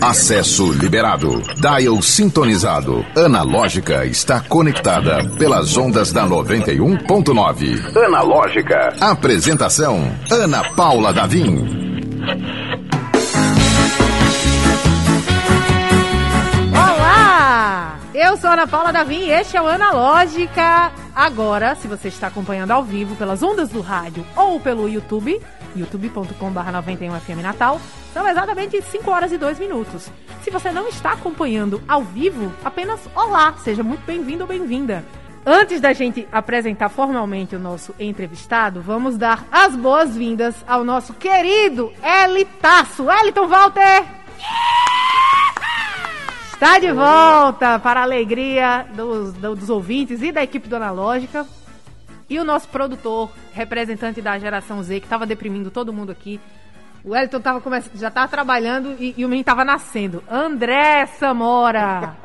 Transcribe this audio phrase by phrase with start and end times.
[0.00, 1.42] Acesso liberado.
[1.60, 3.04] Dial sintonizado.
[3.16, 7.96] Analógica está conectada pelas ondas da 91.9.
[8.06, 8.94] Analógica.
[9.00, 11.84] Apresentação: Ana Paula Davim.
[18.14, 20.92] Eu sou Ana Paula Davim e este é o Analógica.
[21.12, 25.42] Agora, se você está acompanhando ao vivo pelas ondas do rádio ou pelo YouTube,
[25.74, 27.80] youtube.com.br 91FM Natal,
[28.12, 30.08] são exatamente 5 horas e 2 minutos.
[30.42, 35.04] Se você não está acompanhando ao vivo, apenas olá, seja muito bem-vindo ou bem-vinda.
[35.44, 41.92] Antes da gente apresentar formalmente o nosso entrevistado, vamos dar as boas-vindas ao nosso querido
[42.00, 43.10] Elitaço.
[43.10, 44.04] Eliton Walter!
[46.54, 51.44] Está de volta para a alegria dos, dos ouvintes e da equipe do Analógica.
[52.30, 56.40] E o nosso produtor, representante da geração Z, que estava deprimindo todo mundo aqui.
[57.04, 60.22] O Wellington tava já estava trabalhando e, e o menino estava nascendo.
[60.30, 62.16] André Samora.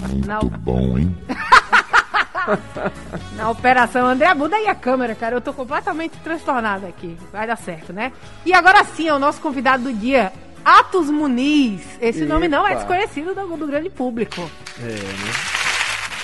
[0.00, 0.40] Muito Na...
[0.40, 1.16] bom, hein?
[3.34, 5.36] Na operação André, muda aí a câmera, cara.
[5.36, 7.16] Eu tô completamente transtornada aqui.
[7.32, 8.12] Vai dar certo, né?
[8.44, 10.32] E agora sim, é o nosso convidado do dia,
[10.66, 11.80] Atos Muniz.
[12.00, 12.34] Esse Epa.
[12.34, 14.50] nome não é desconhecido do, do, grande público.
[14.80, 15.32] É, né?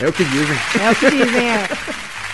[0.00, 0.56] É o que dizem.
[0.84, 1.68] É o que dizem, é.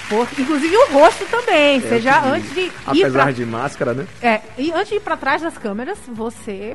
[0.09, 1.77] Por, inclusive o rosto também.
[1.77, 2.73] É seja antes de.
[2.87, 4.07] Apesar pra, de máscara, né?
[4.23, 6.75] É, e antes de ir pra trás das câmeras, você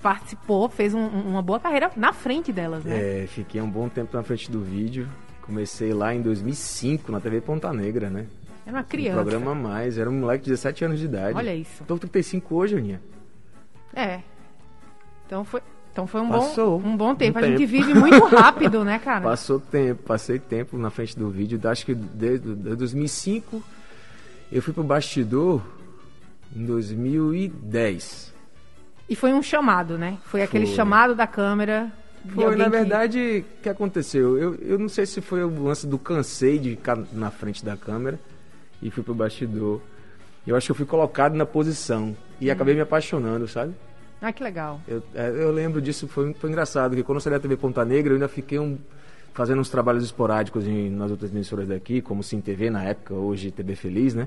[0.00, 3.24] participou, fez um, uma boa carreira na frente delas, né?
[3.24, 5.08] É, fiquei um bom tempo na frente do vídeo.
[5.42, 8.26] Comecei lá em 2005 na TV Ponta Negra, né?
[8.64, 9.20] Era uma criança.
[9.20, 11.36] Um programa mais, era um moleque de 17 anos de idade.
[11.36, 11.82] Olha isso.
[11.82, 13.00] Tô com 35 hoje, Aninha.
[13.92, 14.20] É,
[15.26, 15.60] então foi,
[15.92, 17.38] então foi um, Passou bom, um bom tempo.
[17.38, 17.58] Um a tempo.
[17.58, 19.22] gente vive muito rápido, né, cara?
[19.22, 21.58] Passou tempo, passei tempo na frente do vídeo.
[21.64, 23.62] Acho que desde, desde 2005
[24.52, 25.62] eu fui pro bastidor
[26.54, 28.34] em 2010.
[29.08, 30.18] E foi um chamado, né?
[30.24, 30.42] Foi, foi.
[30.42, 31.90] aquele chamado da câmera.
[32.28, 33.62] Foi, na verdade, o que...
[33.62, 34.36] que aconteceu?
[34.36, 37.76] Eu, eu não sei se foi o lance do cansei de ficar na frente da
[37.76, 38.18] câmera
[38.82, 39.80] e fui pro bastidor.
[40.46, 42.52] Eu acho que eu fui colocado na posição e hum.
[42.52, 43.74] acabei me apaixonando, sabe?
[44.20, 44.80] Ah, que legal.
[44.88, 47.84] Eu, é, eu lembro disso, foi, foi engraçado, porque quando eu saí da TV Ponta
[47.84, 48.78] Negra, eu ainda fiquei um,
[49.34, 53.50] fazendo uns trabalhos esporádicos em, nas outras emissoras daqui, como Sim TV na época, hoje
[53.50, 54.26] TV Feliz, né?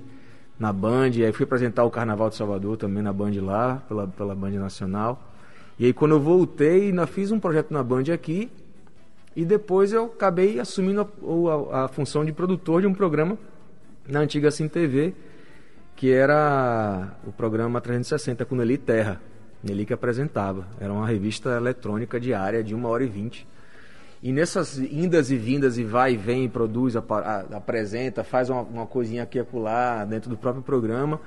[0.59, 4.35] Na Band, aí fui apresentar o Carnaval de Salvador também na Band lá, pela, pela
[4.35, 5.19] Band Nacional.
[5.79, 8.51] E aí quando eu voltei, ainda fiz um projeto na Band aqui,
[9.35, 13.37] e depois eu acabei assumindo a, a, a função de produtor de um programa
[14.07, 15.15] na antiga Sim TV,
[15.95, 19.19] que era o programa 360 com Nelly Terra.
[19.63, 20.65] Nelly que apresentava.
[20.79, 23.45] Era uma revista eletrônica diária de uma hora e vinte.
[24.21, 27.09] E nessas indas e vindas e vai e vem, produz, ap
[27.53, 31.21] apresenta, faz uma, uma coisinha aqui e acolá dentro do próprio programa.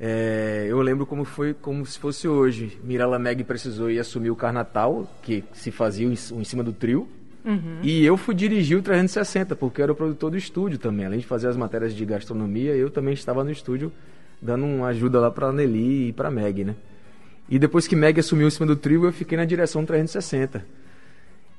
[0.00, 2.78] É, eu lembro como foi como se fosse hoje.
[2.82, 7.06] Mirella Meg precisou ir assumir o Carnatal, que se fazia em, em cima do trio.
[7.44, 7.80] Uhum.
[7.82, 11.06] E eu fui dirigir o 360, porque era o produtor do estúdio também.
[11.06, 13.92] Além de fazer as matérias de gastronomia, eu também estava no estúdio
[14.40, 16.74] dando uma ajuda lá para a Nelly e para a Meg, né?
[17.52, 20.64] E depois que Meg assumiu em cima do trio, eu fiquei na direção 360.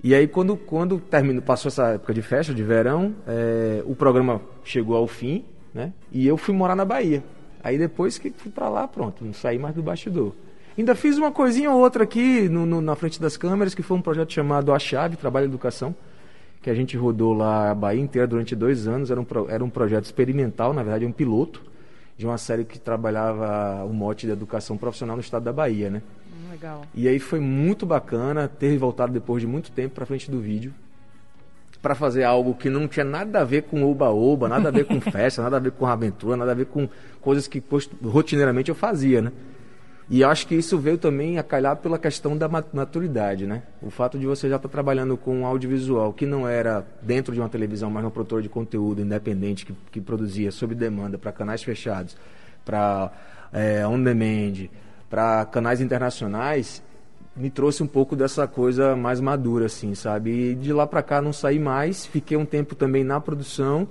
[0.03, 4.41] E aí, quando, quando terminou, passou essa época de festa, de verão, é, o programa
[4.63, 5.93] chegou ao fim, né?
[6.11, 7.23] E eu fui morar na Bahia.
[7.63, 10.33] Aí depois que fui para lá, pronto, não saí mais do bastidor.
[10.75, 13.95] Ainda fiz uma coisinha ou outra aqui no, no, na frente das câmeras, que foi
[13.95, 15.95] um projeto chamado A Chave, Trabalho e Educação,
[16.63, 19.11] que a gente rodou lá a Bahia inteira durante dois anos.
[19.11, 21.61] Era um, era um projeto experimental, na verdade, um piloto
[22.17, 26.01] de uma série que trabalhava o mote de educação profissional no estado da Bahia, né?
[26.51, 26.83] Legal.
[26.93, 30.73] E aí foi muito bacana ter voltado depois de muito tempo para frente do vídeo
[31.83, 35.01] para fazer algo que não tinha nada a ver com oba-oba, nada a ver com
[35.11, 36.87] festa, nada a ver com aventura, nada a ver com
[37.19, 37.61] coisas que
[38.01, 39.31] rotineiramente eu fazia, né?
[40.09, 43.63] E acho que isso veio também a calhar pela questão da maturidade, né?
[43.81, 47.39] O fato de você já estar tá trabalhando com audiovisual que não era dentro de
[47.39, 51.63] uma televisão, mas um produtor de conteúdo independente que, que produzia sob demanda para canais
[51.63, 52.17] fechados,
[52.65, 53.11] para
[53.53, 54.67] é, on demand,
[55.09, 56.83] para canais internacionais,
[57.35, 60.51] me trouxe um pouco dessa coisa mais madura, assim, sabe?
[60.51, 63.87] E de lá para cá não saí mais, fiquei um tempo também na produção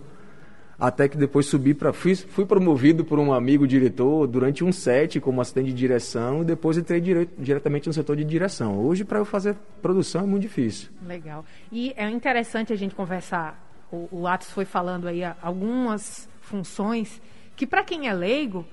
[0.82, 5.20] até que depois subi para fui, fui promovido por um amigo diretor durante um set
[5.20, 8.76] como assistente de direção e depois entrei dire, diretamente no setor de direção.
[8.84, 10.90] Hoje para eu fazer produção é muito difícil.
[11.06, 11.44] Legal.
[11.70, 13.64] E é interessante a gente conversar.
[13.92, 17.22] O, o Atos foi falando aí algumas funções
[17.54, 18.66] que para quem é leigo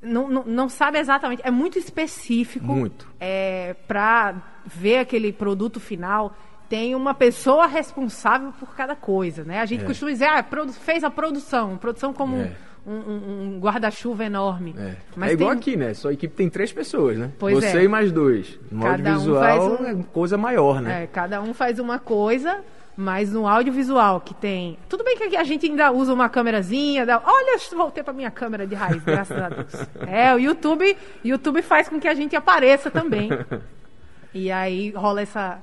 [0.00, 2.64] não, não, não, sabe exatamente, é muito específico.
[2.64, 3.06] Muito.
[3.20, 6.34] É, para ver aquele produto final
[6.68, 9.60] tem uma pessoa responsável por cada coisa, né?
[9.60, 9.86] A gente é.
[9.86, 12.52] costuma dizer, ah, fez a produção, produção como é.
[12.86, 14.74] um, um, um guarda-chuva enorme.
[14.78, 15.94] É, Mas é igual tem- aqui, né?
[15.94, 17.30] Sua equipe tem três pessoas, né?
[17.38, 17.84] Pois Você é.
[17.84, 18.58] e mais dois.
[18.70, 21.04] No Cada um audiovisual faz um- é coisa maior, né?
[21.04, 22.60] É, cada um faz uma coisa,
[22.96, 24.78] mas no audiovisual que tem.
[24.88, 27.04] Tudo bem que a gente ainda usa uma câmerazinha.
[27.04, 27.20] Dá...
[27.24, 29.86] Olha, voltei pra minha câmera de raiz, graças a Deus.
[30.08, 33.28] É, o YouTube, YouTube faz com que a gente apareça também.
[34.36, 35.62] E aí rola essa,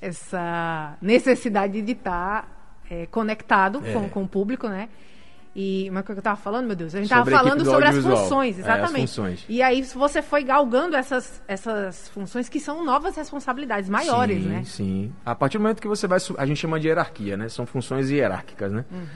[0.00, 3.92] essa necessidade de estar é, conectado É.
[3.92, 4.88] com, com o público, né?
[5.54, 6.94] E, mas o que eu tava falando, meu Deus?
[6.94, 9.00] A gente Sobre tava a equipe falando do sobre as funções, É, as exatamente.
[9.08, 9.44] funções.
[9.48, 14.62] E aí você foi galgando essas, essas funções que são novas responsabilidades maiores, sim, né?
[14.64, 15.12] Sim.
[15.26, 16.18] A partir do momento que você vai.
[16.38, 17.48] A gente chama de hierarquia, né?
[17.48, 18.84] São funções hierárquicas, né?
[18.92, 19.06] Uhum.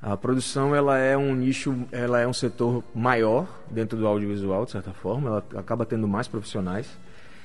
[0.00, 4.70] A produção ela é um nicho, ela é um setor maior dentro do audiovisual, de
[4.70, 6.86] certa forma, ela acaba tendo mais profissionais.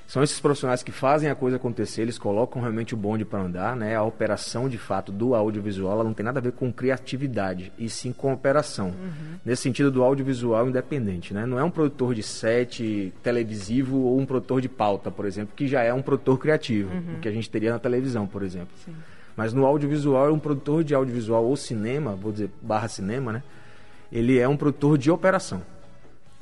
[0.10, 3.76] São esses profissionais que fazem a coisa acontecer, eles colocam realmente o bonde para andar,
[3.76, 3.96] né?
[3.96, 7.88] A operação de fato do audiovisual, ela não tem nada a ver com criatividade, e
[7.88, 8.88] sim com operação.
[8.88, 9.38] Uhum.
[9.46, 11.46] Nesse sentido do audiovisual independente, né?
[11.46, 15.68] Não é um produtor de set televisivo ou um produtor de pauta, por exemplo, que
[15.68, 18.70] já é um produtor criativo, o que a gente teria na televisão, por exemplo.
[19.38, 23.44] Mas no audiovisual, é um produtor de audiovisual ou cinema, vou dizer barra cinema, né?
[24.12, 25.62] Ele é um produtor de operação.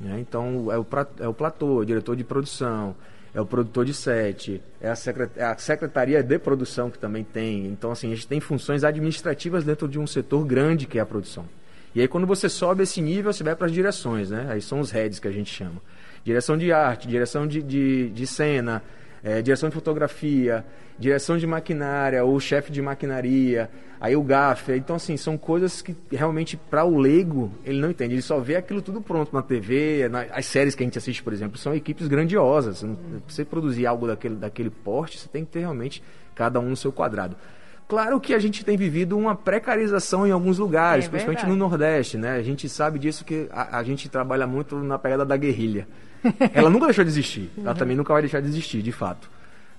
[0.00, 0.18] né?
[0.20, 0.86] Então, é o,
[1.20, 2.96] é o platô, é o diretor de produção,
[3.34, 7.24] é o produtor de set, é a, secret- é a secretaria de produção que também
[7.24, 7.66] tem.
[7.66, 11.06] Então, assim, a gente tem funções administrativas dentro de um setor grande que é a
[11.06, 11.44] produção.
[11.94, 14.46] E aí, quando você sobe esse nível, você vai para as direções, né?
[14.50, 15.80] Aí são os heads que a gente chama.
[16.24, 18.82] Direção de arte, direção de, de, de cena,
[19.28, 20.64] eh, direção de fotografia,
[20.98, 23.68] direção de maquinária, ou chefe de maquinaria,
[24.00, 24.76] aí o gaffer.
[24.76, 28.14] Então, assim, são coisas que realmente, para o leigo, ele não entende.
[28.14, 31.22] Ele só vê aquilo tudo pronto na TV, na- as séries que a gente assiste,
[31.22, 32.82] por exemplo, são equipes grandiosas.
[32.82, 32.90] Pra
[33.28, 36.02] você produzir algo daquele, daquele porte, você tem que ter realmente
[36.34, 37.36] cada um no seu quadrado.
[37.88, 41.58] Claro que a gente tem vivido uma precarização em alguns lugares, É principalmente verdade.
[41.58, 42.32] no Nordeste, né?
[42.36, 45.88] A gente sabe disso que a, a gente trabalha muito na pegada da guerrilha.
[46.52, 49.30] Ela nunca deixou de existir, ela também nunca vai deixar de existir, de fato,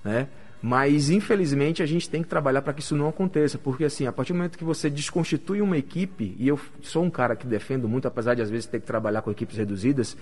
[0.04, 0.26] né?
[0.62, 4.12] Mas infelizmente a gente tem que trabalhar para que isso não aconteça, porque assim, a
[4.12, 7.88] partir do momento que você desconstitui uma equipe, e eu sou um cara que defendo
[7.88, 10.16] muito, apesar de às vezes ter que trabalhar com equipes reduzidas,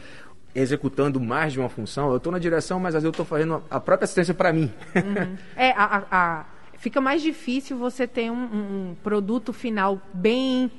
[0.54, 3.62] executando mais de uma função, eu estou na direção, mas às vezes eu estou fazendo
[3.70, 4.70] a própria assistência para mim.
[5.56, 6.44] É, a, a- a-
[6.78, 8.34] fica mais difícil você ter um,
[8.90, 10.70] um- produto final bem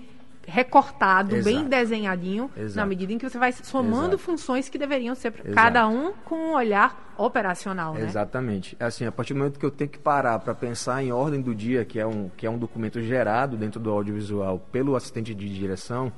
[0.47, 1.69] recortado, bem Exato.
[1.69, 2.87] desenhadinho, na Exato.
[2.87, 4.17] medida em que você vai somando Exato.
[4.17, 5.51] funções que deveriam ser Exato.
[5.53, 8.01] cada um com um olhar operacional, né?
[8.05, 8.75] Exatamente.
[8.79, 11.39] É Assim, a partir do momento que eu tenho que parar para pensar em ordem
[11.39, 15.35] do dia, que é, um, que é um documento gerado dentro do audiovisual pelo assistente
[15.35, 16.11] de direção,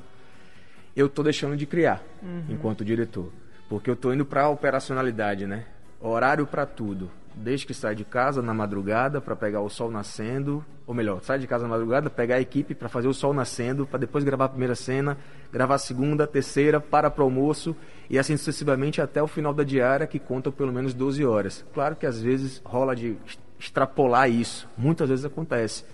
[0.96, 2.02] eu estou deixando de criar
[2.48, 3.32] enquanto diretor.
[3.68, 5.66] Porque eu estou indo para a operacionalidade, né?
[6.00, 7.12] Horário para tudo.
[7.36, 11.40] Desde que sai de casa na madrugada para pegar o sol nascendo, ou melhor, sai
[11.40, 14.46] de casa na madrugada, pegar a equipe para fazer o sol nascendo, para depois gravar
[14.46, 15.18] a primeira cena,
[15.52, 17.76] gravar a segunda, terceira, para para o almoço
[18.10, 21.66] e assim sucessivamente até o final da diária, que conta pelo menos 12 horas.
[21.74, 23.18] Claro que às vezes rola de
[23.58, 25.86] extrapolar isso, muitas vezes acontece,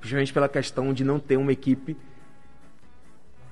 [0.00, 1.96] principalmente pela questão de não ter uma equipe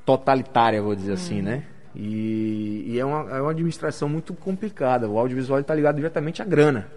[0.05, 1.65] totalitária, vou dizer assim, né?
[1.95, 5.09] E, e é, uma, é uma administração muito complicada.
[5.09, 6.89] O audiovisual está ligado diretamente à grana.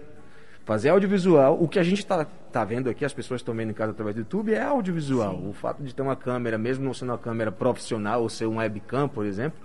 [0.66, 3.72] Fazer audiovisual, o que a gente está tá vendo aqui, as pessoas estão vendo em
[3.72, 5.36] casa através do YouTube, é audiovisual.
[5.36, 8.56] O fato de ter uma câmera, mesmo não sendo uma câmera profissional ou ser um
[8.56, 9.56] webcam, por exemplo,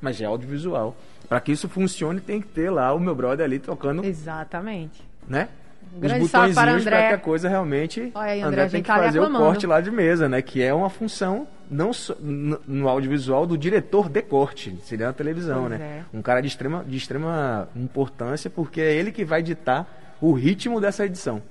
[0.00, 0.96] mas é audiovisual.
[1.28, 5.02] Para que isso funcione, tem que ter lá o meu brother ali tocando, Exatamente.
[5.28, 5.50] né?
[5.94, 7.08] Um grande salve para botõezinhos André.
[7.08, 8.10] que a coisa realmente.
[8.14, 10.40] Olha aí, André, André tem que tá fazer o corte lá de mesa, né?
[10.40, 15.12] Que é uma função não só no, no audiovisual do diretor de corte, seria na
[15.12, 16.04] televisão, Pois né?
[16.12, 16.16] é.
[16.16, 20.80] Um cara de extrema, de extrema importância, porque é ele que vai ditar o ritmo
[20.80, 21.42] dessa edição.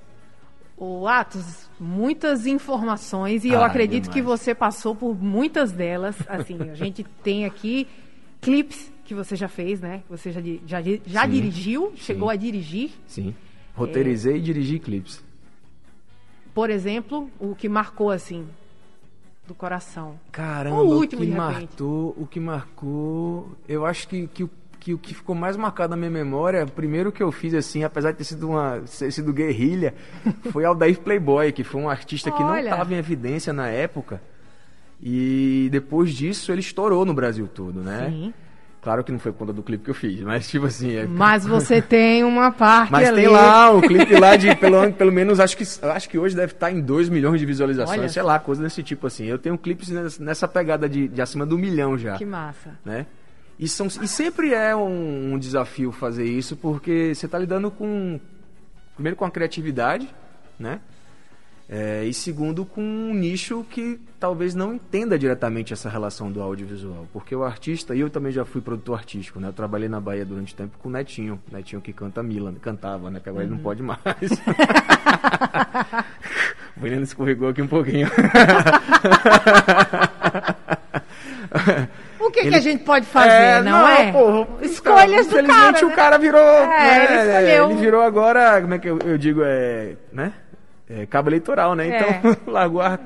[0.76, 4.14] O Atos, muitas informações e eu Ah, acredito demais.
[4.14, 6.16] que você passou por muitas delas.
[6.28, 7.86] Assim, a gente tem aqui
[8.40, 10.02] clipes que você já fez, né?
[10.08, 12.34] Você já, já, já Sim, dirigiu, chegou sim.
[12.34, 12.90] a dirigir.
[13.08, 13.34] Sim.
[13.74, 15.24] Roteirizei e dirigi clipes.
[16.54, 18.46] Por exemplo, o que marcou assim
[19.46, 20.18] do coração.
[20.30, 21.54] Caramba, O o, último, que de repente.
[21.68, 24.50] marcou, o que marcou, eu acho que, que, o-
[24.88, 27.84] que o que ficou mais marcado na minha memória, o primeiro que eu fiz assim,
[27.84, 29.92] apesar de ter sido uma ter sido guerrilha,
[30.50, 32.70] foi Aldair Playboy, que foi um artista que não Olha.
[32.70, 34.18] estava em evidência na época.
[35.02, 38.08] E depois disso ele estourou no Brasil todo, né?
[38.08, 38.34] Sim.
[38.80, 41.06] Claro que não foi por conta do clipe que eu fiz, mas tipo assim, é,
[41.06, 43.22] Mas você tem uma parte mas ali.
[43.22, 46.52] tem lá o clipe lá de pelo, pelo menos acho que acho que hoje deve
[46.52, 48.08] estar em 2 milhões de visualizações, Olha.
[48.08, 49.26] sei lá, coisa desse tipo assim.
[49.26, 52.70] Eu tenho clipes nessa, nessa pegada de, de acima do milhão já, Que massa.
[52.84, 53.04] né?
[53.58, 58.20] E, são, e sempre é um, um desafio fazer isso porque você está lidando com
[58.94, 60.08] primeiro com a criatividade,
[60.58, 60.80] né?
[61.70, 67.06] É, e segundo, com um nicho que talvez não entenda diretamente essa relação do audiovisual.
[67.12, 69.48] Porque o artista, e eu também já fui produtor artístico, né?
[69.48, 71.38] Eu trabalhei na Bahia durante tempo com o Netinho.
[71.52, 73.20] Netinho que canta Milan, cantava, né?
[73.20, 73.50] Que agora uhum.
[73.50, 73.64] ele não uhum.
[73.64, 74.00] pode mais.
[76.80, 78.08] o Helena escorregou aqui um pouquinho.
[82.38, 82.50] O que, ele...
[82.50, 84.12] que a gente pode fazer, é, não, não, é?
[84.62, 85.84] Escolhas do cara, né?
[85.84, 86.40] o cara virou...
[86.40, 87.70] É, né, ele, escolheu.
[87.70, 89.96] ele virou agora, como é que eu, eu digo, é...
[90.12, 90.32] Né?
[90.88, 91.88] é, cabo eleitoral, né?
[91.88, 92.36] Então, é.
[92.50, 92.98] largou a,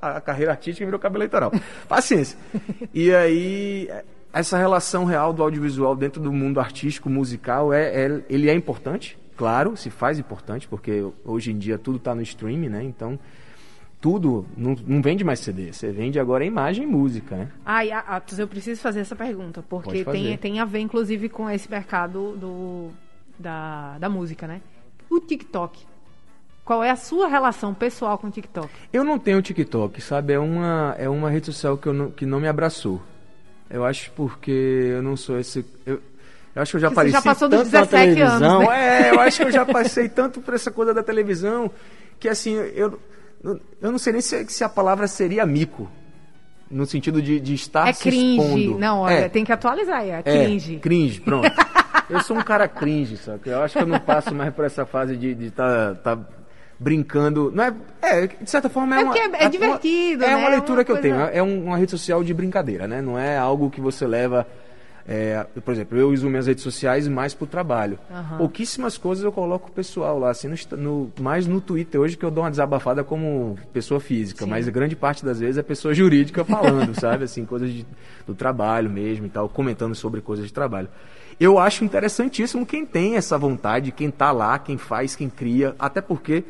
[0.00, 1.52] a, a, carreira artística e virou cabo eleitoral.
[1.86, 2.38] Paciência.
[2.92, 3.90] e aí,
[4.32, 9.18] essa relação real do audiovisual dentro do mundo artístico, musical, é, é ele é importante,
[9.36, 12.82] claro, se faz importante, porque hoje em dia tudo está no streaming, né?
[12.82, 13.18] Então,
[14.00, 17.48] tudo não, não, vende mais CD, você vende agora imagem e música, né?
[17.64, 21.50] Ah, e, ah, eu preciso fazer essa pergunta, porque tem, tem a ver, inclusive, com
[21.50, 22.90] esse mercado do,
[23.38, 24.60] da, da música, né?
[25.10, 25.86] O TikTok
[26.68, 28.68] qual é a sua relação pessoal com o TikTok?
[28.92, 30.34] Eu não tenho TikTok, sabe?
[30.34, 33.00] É uma, é uma rede social que, eu não, que não me abraçou.
[33.70, 35.64] Eu acho porque eu não sou esse.
[35.86, 35.98] Eu,
[36.54, 37.12] eu acho que eu já apareci.
[37.12, 38.68] Você já passou dos 17 anos.
[38.68, 39.06] Né?
[39.06, 41.70] É, eu acho que eu já passei tanto por essa coisa da televisão
[42.20, 43.00] que assim, eu,
[43.42, 45.90] eu não sei nem se, se a palavra seria mico.
[46.70, 48.60] No sentido de, de estar é se cringe.
[48.60, 48.78] expondo.
[48.78, 49.28] Não, olha, é.
[49.28, 50.76] tem que atualizar, é, é cringe.
[50.76, 51.50] É, cringe, pronto.
[52.10, 54.66] eu sou um cara cringe, só que eu acho que eu não passo mais por
[54.66, 56.22] essa fase de estar tá, tá
[56.78, 57.50] brincando.
[57.54, 59.16] Não é, é, de certa forma é, é uma.
[59.16, 60.24] É, é divertido.
[60.24, 60.36] É né?
[60.36, 61.08] uma leitura uma que coisa...
[61.08, 61.30] eu tenho.
[61.30, 63.00] É uma rede social de brincadeira, né?
[63.02, 64.46] Não é algo que você leva.
[65.10, 67.98] É, por exemplo, eu uso minhas redes sociais mais para o trabalho.
[68.10, 68.36] Uhum.
[68.36, 72.26] Pouquíssimas coisas eu coloco o pessoal lá, assim, no, no, mais no Twitter hoje que
[72.26, 74.50] eu dou uma desabafada como pessoa física, Sim.
[74.50, 77.24] mas grande parte das vezes é pessoa jurídica falando, sabe?
[77.24, 77.86] Assim, coisas de,
[78.26, 80.88] do trabalho mesmo e tal, comentando sobre coisas de trabalho.
[81.40, 86.02] Eu acho interessantíssimo quem tem essa vontade, quem está lá, quem faz, quem cria, até
[86.02, 86.44] porque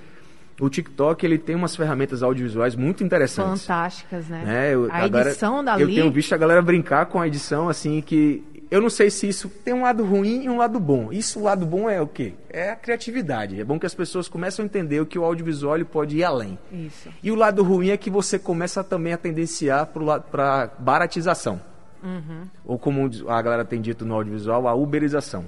[0.61, 3.63] o TikTok ele tem umas ferramentas audiovisuais muito interessantes.
[3.63, 4.43] Fantásticas, né?
[4.45, 4.75] né?
[4.75, 5.83] Eu, a edição dali...
[5.83, 8.45] Eu tenho visto a galera brincar com a edição, assim, que...
[8.71, 11.11] Eu não sei se isso tem um lado ruim e um lado bom.
[11.11, 12.35] Isso, o lado bom é o quê?
[12.51, 13.59] É a criatividade.
[13.59, 16.59] É bom que as pessoas começam a entender o que o audiovisual pode ir além.
[16.71, 17.09] Isso.
[17.23, 21.59] E o lado ruim é que você começa também a tendenciar para baratização.
[22.03, 22.47] Uhum.
[22.67, 25.47] Ou como a galera tem dito no audiovisual, a uberização.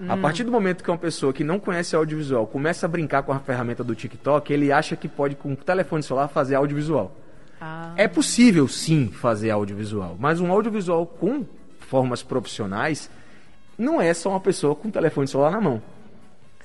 [0.00, 0.10] Hum.
[0.12, 3.32] A partir do momento que uma pessoa que não conhece audiovisual começa a brincar com
[3.32, 7.14] a ferramenta do TikTok, ele acha que pode, com o telefone celular, fazer audiovisual.
[7.60, 7.92] Ah.
[7.96, 11.44] É possível, sim, fazer audiovisual, mas um audiovisual com
[11.80, 13.10] formas profissionais
[13.76, 15.82] não é só uma pessoa com o telefone celular na mão.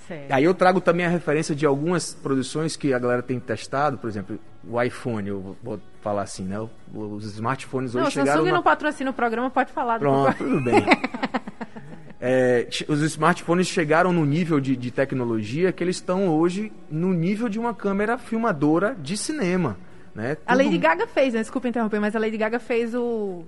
[0.07, 0.31] Certo.
[0.31, 4.09] Aí eu trago também a referência de algumas produções que a galera tem testado, por
[4.09, 4.37] exemplo,
[4.67, 6.59] o iPhone, eu vou falar assim, né?
[6.93, 8.31] Os smartphones hoje não, chegaram...
[8.31, 8.57] Não, Samsung na...
[8.57, 9.99] não patrocina o programa, pode falar.
[9.99, 10.83] Pronto, tudo bem.
[12.25, 17.49] É, os smartphones chegaram no nível de, de, tecnologia que eles estão hoje no nível
[17.49, 19.75] de uma câmera filmadora de cinema.
[20.15, 20.37] Né?
[20.45, 21.41] A Lady Gaga fez, né?
[21.41, 23.43] desculpa interromper, mas a Lady Gaga fez o.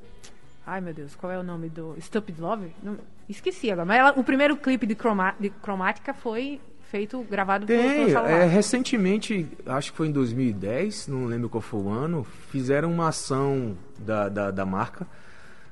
[0.67, 1.95] Ai meu Deus, qual é o nome do.
[2.01, 2.67] Stupid Love?
[2.83, 2.97] Não...
[3.29, 3.85] Esqueci agora.
[3.85, 5.33] Mas ela, o primeiro clipe de, croma...
[5.39, 6.59] de cromática foi
[6.91, 11.79] feito, gravado Tem, por, é, recentemente, acho que foi em 2010, não lembro qual foi
[11.79, 15.07] o ano, fizeram uma ação da, da, da marca,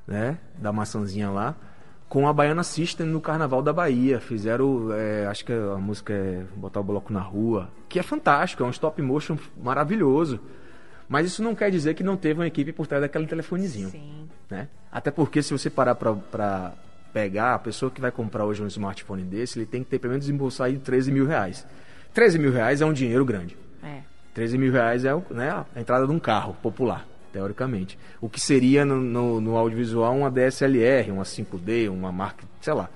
[0.07, 0.38] né?
[0.57, 1.53] Da maçãzinha lá
[2.13, 4.20] com a Baiana System no Carnaval da Bahia.
[4.20, 8.62] Fizeram, é, acho que a música é Botar o Bloco na Rua, que é fantástico,
[8.62, 10.39] é um stop motion maravilhoso.
[11.10, 13.89] Mas isso não quer dizer que não teve uma equipe por trás daquele telefonezinho.
[13.89, 14.29] Sim.
[14.48, 14.67] Né?
[14.91, 16.74] Até porque se você parar para
[17.12, 20.12] pegar, a pessoa que vai comprar hoje um smartphone desse, ele tem que ter pelo
[20.12, 21.65] menos desembolsar aí 13 mil reais.
[22.13, 23.58] 13 mil reais é um dinheiro grande.
[23.82, 24.01] É.
[24.36, 27.98] 13 mil reais é né, a entrada de um carro popular teoricamente.
[28.22, 32.88] O que seria no, no, no, audiovisual uma DSLR, uma 5D, uma marca, sei lá,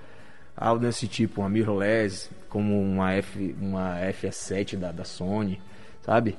[0.55, 5.59] algo desse tipo, uma mirrorless, como uma, F, uma FS7 da, da Sony,
[6.05, 6.37] sabe?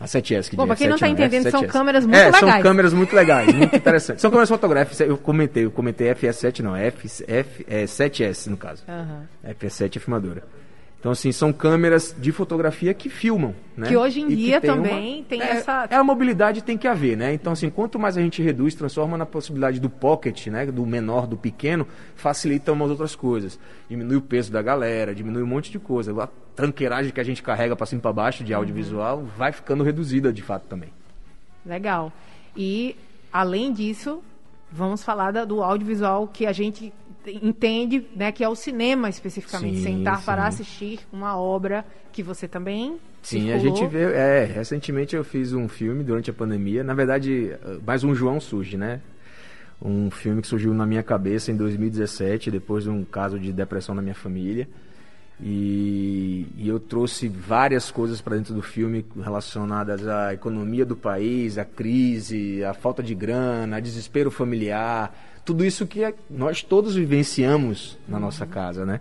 [0.00, 1.50] A 7S que Bom, pra quem não está entendendo, F7S.
[1.50, 2.40] são câmeras muito é, legais.
[2.40, 4.22] são câmeras muito legais, muito interessantes.
[4.22, 8.82] São câmeras fotográficas, eu comentei, eu comentei FS7 não, F, F, é, 7S no caso.
[8.88, 9.52] Uhum.
[9.52, 10.42] FS7 é filmadora.
[11.02, 13.88] Então, assim, são câmeras de fotografia que filmam, né?
[13.88, 15.24] Que hoje em e dia tem também uma...
[15.24, 15.88] tem é, essa...
[15.90, 17.34] É a mobilidade tem que haver, né?
[17.34, 20.64] Então, assim, quanto mais a gente reduz, transforma na possibilidade do pocket, né?
[20.66, 23.58] Do menor, do pequeno, facilita umas outras coisas.
[23.90, 26.12] Diminui o peso da galera, diminui um monte de coisa.
[26.22, 29.26] A tranqueiragem que a gente carrega para cima e para baixo de audiovisual uhum.
[29.36, 30.90] vai ficando reduzida, de fato, também.
[31.66, 32.12] Legal.
[32.56, 32.94] E,
[33.32, 34.22] além disso,
[34.70, 36.92] vamos falar da, do audiovisual que a gente
[37.26, 40.24] entende, né, que é o cinema especificamente, sim, sentar sim.
[40.24, 43.54] para assistir uma obra que você também Sim, circulou.
[43.54, 48.02] a gente vê, é, recentemente eu fiz um filme durante a pandemia, na verdade, mais
[48.02, 49.00] um João surge, né?
[49.80, 53.94] Um filme que surgiu na minha cabeça em 2017, depois de um caso de depressão
[53.94, 54.68] na minha família.
[55.40, 61.58] E, e eu trouxe várias coisas para dentro do filme relacionadas à economia do país,
[61.58, 65.12] à crise, à falta de grana, a desespero familiar,
[65.44, 69.00] tudo isso que é, nós todos vivenciamos na nossa casa, né?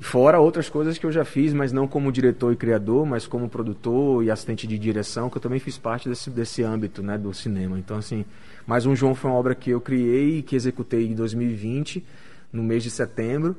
[0.00, 3.50] Fora outras coisas que eu já fiz, mas não como diretor e criador, mas como
[3.50, 7.34] produtor e assistente de direção, que eu também fiz parte desse, desse âmbito né, do
[7.34, 7.78] cinema.
[7.78, 8.24] Então, assim,
[8.66, 12.04] Mais um João foi uma obra que eu criei e que executei em 2020,
[12.52, 13.56] no mês de setembro.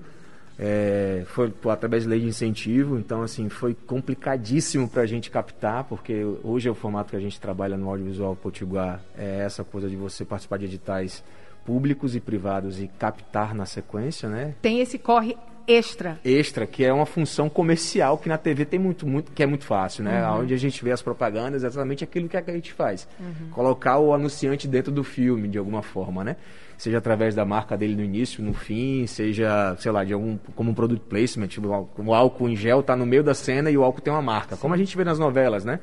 [0.57, 5.83] É, foi através de lei de incentivo, então assim foi complicadíssimo para a gente captar,
[5.85, 9.89] porque hoje é o formato que a gente trabalha no audiovisual potiguar, é essa coisa
[9.89, 11.23] de você participar de editais
[11.65, 14.55] públicos e privados e captar na sequência, né?
[14.61, 15.37] Tem esse corre
[15.67, 16.19] extra.
[16.23, 19.65] Extra, que é uma função comercial que na TV tem muito, muito que é muito
[19.65, 20.25] fácil, né?
[20.27, 20.41] Uhum.
[20.41, 23.07] Onde a gente vê as propagandas, é exatamente aquilo que a gente faz.
[23.19, 23.49] Uhum.
[23.51, 26.35] Colocar o anunciante dentro do filme, de alguma forma, né?
[26.77, 30.71] Seja através da marca dele no início, no fim, seja, sei lá, de algum, como
[30.71, 33.83] um product placement, tipo, o álcool em gel está no meio da cena e o
[33.83, 34.55] álcool tem uma marca.
[34.55, 34.61] Sim.
[34.61, 35.79] Como a gente vê nas novelas, né?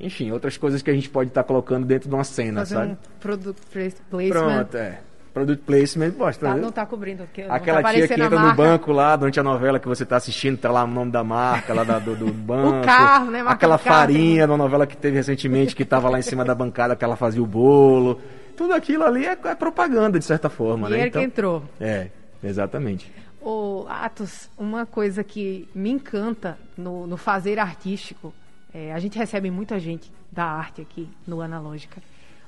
[0.00, 2.74] Enfim, outras coisas que a gente pode estar tá colocando dentro de uma cena, Fazer
[2.74, 2.92] sabe?
[2.92, 4.28] Um product placement.
[4.30, 5.00] Pronto, é.
[5.32, 7.22] Product placement, poxa, tá, não tá cobrindo.
[7.48, 10.58] Aquela tá tia que entra no banco lá durante a novela que você tá assistindo,
[10.58, 12.80] tá lá o nome da marca, lá da, do, do, banco.
[12.80, 13.38] o carro, né?
[13.38, 16.96] Marca aquela farinha da novela que teve recentemente, que tava lá em cima da bancada,
[16.96, 18.20] que ela fazia o bolo.
[18.56, 21.06] Tudo aquilo ali é, é propaganda, de certa forma, né?
[21.06, 21.62] Então, que entrou.
[21.80, 22.08] É,
[22.42, 23.12] exatamente.
[23.40, 28.34] Ô, Atos, uma coisa que me encanta no, no fazer artístico,
[28.72, 32.00] é, a gente recebe muita gente da arte aqui no Analógica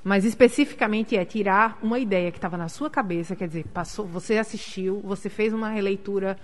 [0.03, 4.37] mas especificamente é tirar uma ideia que estava na sua cabeça, quer dizer, passou, você
[4.37, 6.37] assistiu, você fez uma releitura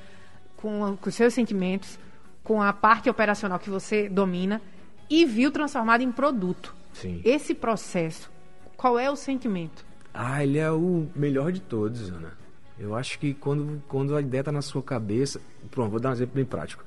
[0.56, 2.00] com, com os seus sentimentos,
[2.42, 4.62] com a parte operacional que você domina
[5.10, 6.74] e viu transformado em produto.
[6.94, 7.22] Sim.
[7.26, 8.32] Esse processo,
[8.78, 9.86] qual é o sentimento?
[10.14, 12.38] Ah, ele é o melhor de todos, Ana.
[12.80, 15.42] Eu acho que quando, quando a ideia está na sua cabeça.
[15.70, 16.84] Pronto, vou dar um exemplo bem prático.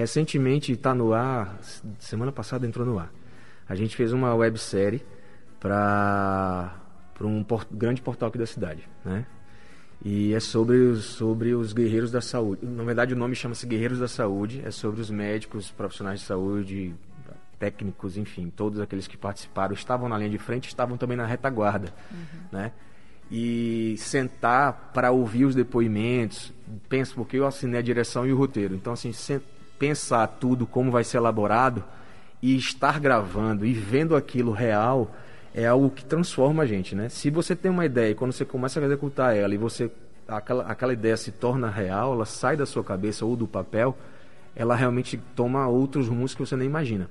[0.00, 1.58] Recentemente está no ar,
[1.98, 3.12] semana passada entrou no ar.
[3.68, 5.04] A gente fez uma websérie
[5.60, 6.72] para
[7.20, 9.26] um port, grande portal aqui da cidade, né?
[10.02, 12.64] E é sobre os, sobre os guerreiros da saúde.
[12.64, 14.62] Na verdade, o nome chama-se Guerreiros da Saúde.
[14.64, 16.94] É sobre os médicos, profissionais de saúde,
[17.58, 21.92] técnicos, enfim, todos aqueles que participaram estavam na linha de frente, estavam também na retaguarda,
[22.10, 22.40] uhum.
[22.50, 22.72] né?
[23.30, 26.54] E sentar para ouvir os depoimentos,
[26.88, 28.74] penso porque eu assinei a direção e o roteiro.
[28.74, 29.12] Então, assim,
[29.80, 31.82] pensar tudo como vai ser elaborado
[32.42, 35.10] e estar gravando e vendo aquilo real
[35.54, 37.08] é algo que transforma a gente, né?
[37.08, 39.90] Se você tem uma ideia e quando você começa a executar ela e você
[40.28, 43.96] aquela, aquela ideia se torna real, ela sai da sua cabeça ou do papel,
[44.54, 47.08] ela realmente toma outros rumos que você nem imagina.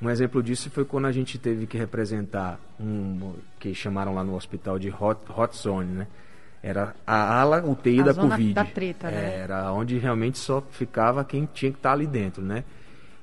[0.00, 4.34] Um exemplo disso foi quando a gente teve que representar um que chamaram lá no
[4.34, 6.06] hospital de hot, hot zone, né?
[6.62, 8.52] Era a ala UTI a da Covid.
[8.52, 9.38] Da treta, né?
[9.38, 12.64] Era onde realmente só ficava quem tinha que estar ali dentro, né?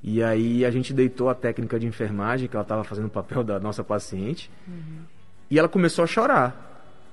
[0.04, 3.44] E aí a gente deitou a técnica de enfermagem, que ela estava fazendo o papel
[3.44, 5.02] da nossa paciente, uhum.
[5.50, 6.66] e ela começou a chorar.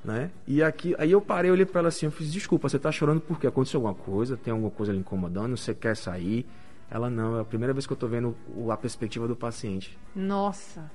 [0.04, 0.30] Né?
[0.46, 3.22] E aqui, aí eu parei, olhei para ela assim, eu fiz, desculpa, você está chorando
[3.22, 6.46] porque aconteceu alguma coisa, tem alguma coisa lhe incomodando, você quer sair?
[6.90, 8.36] Ela não, é a primeira vez que eu estou vendo
[8.70, 9.98] a perspectiva do paciente.
[10.14, 10.90] Nossa.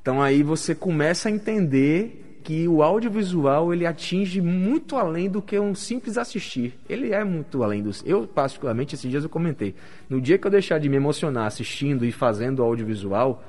[0.00, 5.58] Então aí você começa a entender que o audiovisual ele atinge muito além do que
[5.58, 6.78] um simples assistir.
[6.88, 8.02] Ele é muito além dos.
[8.06, 9.74] Eu, particularmente, esses dias eu comentei.
[10.08, 13.44] No dia que eu deixar de me emocionar assistindo e fazendo audiovisual,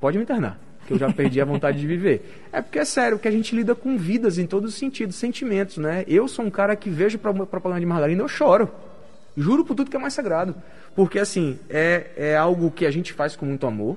[0.00, 0.58] pode me internar.
[0.84, 2.48] Que eu já perdi a vontade de viver.
[2.52, 5.76] É porque é sério, que a gente lida com vidas em todos os sentidos, sentimentos,
[5.76, 6.04] né?
[6.08, 8.68] Eu sou um cara que vejo propaganda de margarina eu choro.
[9.36, 10.56] Juro por tudo que é mais sagrado.
[10.96, 13.96] Porque, assim, é, é algo que a gente faz com muito amor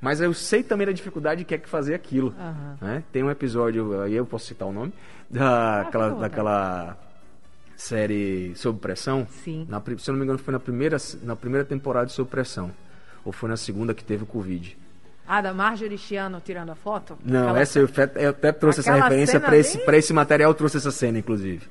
[0.00, 2.34] mas eu sei também da dificuldade que é que fazer aquilo.
[2.38, 2.76] Uhum.
[2.80, 3.02] Né?
[3.12, 4.92] Tem um episódio, aí eu posso citar o nome,
[5.28, 6.96] daquela, ah, daquela
[7.76, 9.26] série Sob Pressão.
[9.44, 9.66] Sim.
[9.68, 12.70] Na, se eu não me engano, foi na primeira, na primeira temporada de Sob Pressão.
[13.24, 14.76] Ou foi na segunda que teve o Covid.
[15.26, 17.18] Ah, da Marjorie Chiano tirando a foto?
[17.22, 17.60] Não, Aquela...
[17.60, 20.90] essa eu, eu até trouxe Aquela essa referência para esse, esse material, eu trouxe essa
[20.90, 21.66] cena, inclusive.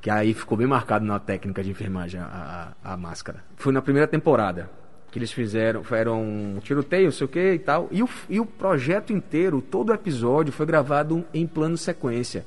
[0.00, 3.44] Que aí ficou bem marcado na técnica de enfermagem, a, a, a máscara.
[3.56, 4.68] Foi na primeira temporada
[5.10, 7.88] que eles fizeram, eram um tiroteio, não sei o que e tal.
[7.90, 12.44] E o, e o projeto inteiro, todo o episódio foi gravado em plano sequência.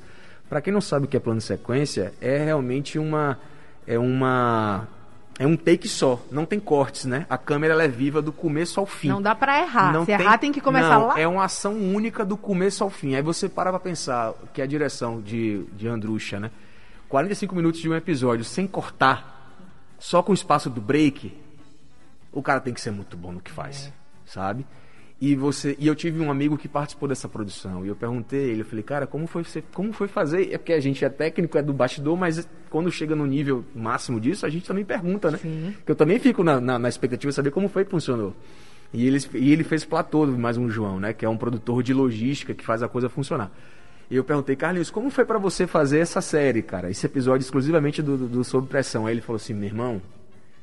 [0.48, 3.38] Para quem não sabe o que é plano sequência, é realmente uma
[3.86, 4.88] é uma
[5.38, 7.26] é um take só, não tem cortes, né?
[7.28, 9.08] A câmera é viva do começo ao fim.
[9.08, 9.92] Não dá para errar.
[9.92, 11.20] Não Se tem, errar tem que começar não, lá.
[11.20, 13.14] É uma ação única do começo ao fim.
[13.14, 16.50] Aí você para pra pensar que a direção de de Andrucha, né?
[17.08, 19.52] 45 minutos de um episódio sem cortar,
[19.98, 21.43] só com o espaço do break,
[22.34, 23.92] o cara tem que ser muito bom no que faz, é.
[24.26, 24.66] sabe?
[25.20, 28.62] e você e eu tive um amigo que participou dessa produção e eu perguntei ele
[28.62, 31.56] eu falei cara como foi você como foi fazer é porque a gente é técnico
[31.56, 35.38] é do bastidor mas quando chega no nível máximo disso a gente também pergunta né
[35.38, 35.74] Sim.
[35.84, 38.34] que eu também fico na, na, na, expectativa de saber como foi que funcionou
[38.92, 41.94] e ele e ele fez platô mais um João né que é um produtor de
[41.94, 43.52] logística que faz a coisa funcionar
[44.10, 48.02] e eu perguntei Carlinhos como foi para você fazer essa série cara esse episódio exclusivamente
[48.02, 50.02] do, do, do sob pressão aí ele falou assim meu irmão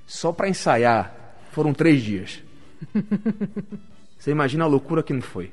[0.06, 1.21] só para ensaiar
[1.52, 2.42] foram três dias
[4.18, 5.52] Você imagina a loucura que não foi.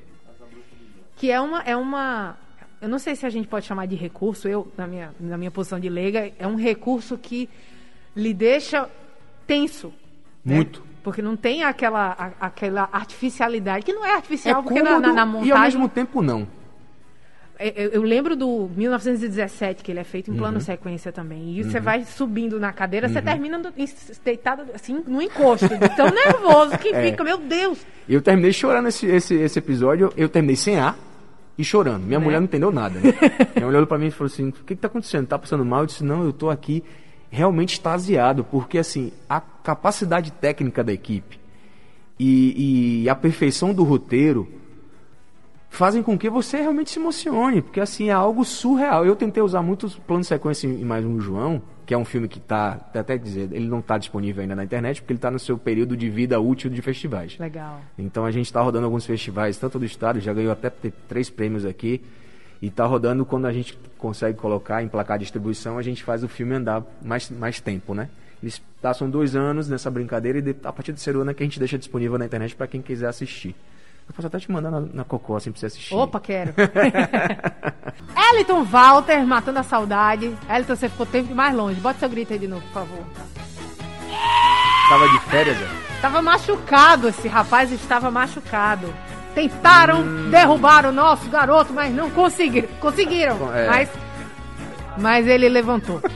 [1.16, 2.36] Que é uma, é uma.
[2.80, 5.50] Eu não sei se a gente pode chamar de recurso, eu, na minha, na minha
[5.50, 7.48] posição de leiga, é um recurso que
[8.14, 8.88] lhe deixa
[9.46, 9.92] tenso.
[10.44, 10.56] Né?
[10.56, 10.80] Muito.
[10.80, 10.86] Né?
[11.02, 15.12] Porque não tem aquela, a, aquela artificialidade, que não é artificial, é porque na, na,
[15.12, 15.48] na montagem.
[15.48, 16.46] E ao mesmo tempo não.
[17.58, 20.60] É, eu, eu, lembro do 1917, que ele é feito em plano uhum.
[20.60, 21.56] sequência também.
[21.56, 21.70] E uhum.
[21.70, 23.12] você vai subindo na cadeira, uhum.
[23.12, 23.60] você termina
[24.24, 27.10] deitado assim, no encosto, de tão nervoso que é.
[27.10, 27.84] fica, meu Deus.
[28.08, 30.96] Eu terminei chorando esse, esse, esse episódio, eu terminei sem ar
[31.58, 32.04] e chorando.
[32.04, 32.22] Minha é.
[32.22, 33.00] mulher não entendeu nada.
[33.00, 33.12] Né?
[33.56, 35.26] Minha mulher olhou pra mim e falou assim: o que, que tá acontecendo?
[35.26, 35.80] Tá passando mal?
[35.80, 36.84] Eu disse: não, eu tô aqui
[37.28, 41.38] realmente extasiado, porque assim, a capacidade técnica da equipe
[42.18, 44.48] e, e a perfeição do roteiro
[45.68, 49.04] fazem com que você realmente se emocione, porque assim é algo surreal.
[49.04, 52.28] Eu tentei usar muitos planos de sequência em mais um João, que é um filme
[52.28, 55.38] que está, até dizer, ele não está disponível ainda na internet, porque ele está no
[55.38, 57.38] seu período de vida útil de festivais.
[57.38, 57.80] Legal.
[57.98, 60.70] Então a gente está rodando alguns festivais, tanto do estado, já ganhou até
[61.08, 62.02] três prêmios aqui,
[62.60, 66.28] e está rodando quando a gente consegue colocar, emplacar a distribuição, a gente faz o
[66.28, 68.08] filme andar mais, mais tempo, né?
[68.42, 71.46] Eles passam dois anos nessa brincadeira e a partir do terceiro ano é que a
[71.46, 73.54] gente deixa disponível na internet para quem quiser assistir.
[74.08, 75.94] Eu posso até te mandar na, na Cocó, assim, pra você assistir.
[75.94, 76.54] Opa, quero.
[78.32, 80.34] Eliton Walter, matando a saudade.
[80.48, 81.80] Eliton, você ficou tempo mais longe.
[81.80, 83.04] Bota seu grito aí de novo, por favor.
[84.88, 85.66] Tava de férias, Zé?
[86.00, 88.92] Tava machucado, esse rapaz estava machucado.
[89.34, 90.30] Tentaram hum.
[90.30, 92.68] derrubar o nosso garoto, mas não conseguiram.
[92.80, 93.66] Conseguiram, é.
[93.66, 93.90] mas,
[94.96, 96.00] mas ele levantou.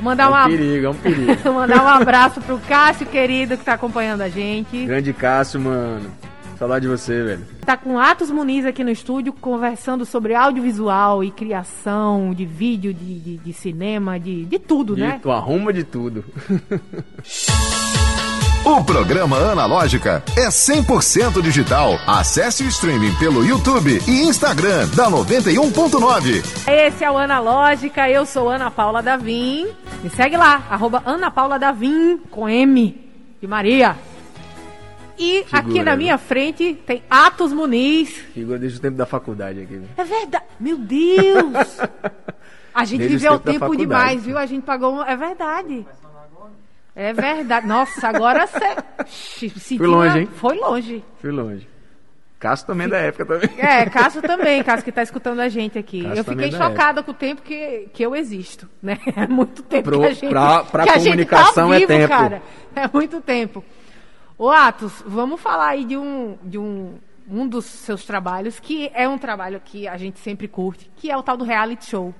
[0.00, 1.32] Mandar é um, um perigo, é um perigo.
[1.52, 4.84] mandar um abraço pro Cássio, querido, que tá acompanhando a gente.
[4.84, 6.10] Grande Cássio, mano.
[6.58, 7.46] Saudade de você, velho.
[7.64, 13.18] Tá com Atos Muniz aqui no estúdio conversando sobre audiovisual e criação de vídeo, de,
[13.18, 15.20] de, de cinema, de, de tudo, de, né?
[15.22, 16.24] Tu arruma de tudo.
[18.66, 22.00] O programa Analógica é 100% digital.
[22.04, 26.42] Acesse o streaming pelo YouTube e Instagram da 91.9.
[26.68, 29.68] Esse é o Analógica, eu sou Ana Paula Davim.
[30.02, 33.00] Me segue lá, arroba Ana Paula Davim, com M
[33.40, 33.94] de Maria.
[35.18, 35.96] E Figura, aqui na né?
[35.96, 38.10] minha frente tem Atos Muniz.
[38.34, 39.82] Figura desde o tempo da faculdade aqui.
[39.96, 40.44] É verdade.
[40.60, 41.78] Meu Deus!
[42.74, 44.36] A gente desde viveu o tempo, tempo demais, viu?
[44.36, 44.96] A gente pagou.
[44.96, 45.02] Um...
[45.02, 45.86] É verdade.
[46.94, 47.66] É verdade.
[47.66, 49.78] Nossa, agora você.
[49.78, 50.28] Foi longe, hein?
[50.34, 51.04] Foi longe.
[51.18, 51.66] Foi longe.
[52.38, 53.50] Cássio também é da época também.
[53.58, 56.02] É, Cássio também, Cássio que está escutando a gente aqui.
[56.02, 58.98] Cássio eu fiquei é chocada com o tempo que, que eu existo, né?
[59.16, 60.28] É muito tempo Pro, que a gente.
[60.28, 62.08] Pra, pra que comunicação tá vivo, é tempo.
[62.08, 62.42] Cara.
[62.74, 63.64] É muito tempo.
[64.38, 66.94] Ô Atos, vamos falar aí de um, de um,
[67.28, 71.16] um dos seus trabalhos, que é um trabalho que a gente sempre curte, que é
[71.16, 72.14] o tal do reality show.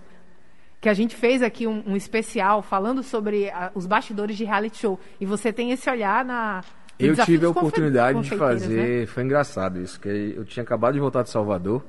[0.80, 4.78] Que a gente fez aqui um, um especial falando sobre a, os bastidores de reality
[4.78, 4.98] show.
[5.20, 6.62] E você tem esse olhar na.
[6.98, 9.06] Eu tive a oportunidade de fazer, né?
[9.06, 11.84] foi engraçado isso, que eu tinha acabado de voltar de Salvador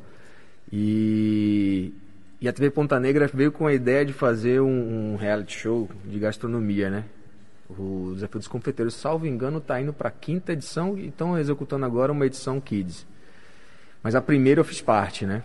[0.69, 1.93] e,
[2.41, 5.89] e a TV Ponta Negra veio com a ideia de fazer um, um reality show
[6.03, 7.05] de gastronomia, né?
[7.69, 11.85] O Desafio dos Confeiteiros, salvo engano, está indo para a quinta edição e estão executando
[11.85, 13.05] agora uma edição Kids.
[14.01, 15.43] Mas a primeira eu fiz parte, né?